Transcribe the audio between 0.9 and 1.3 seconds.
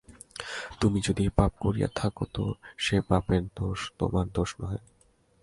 যদি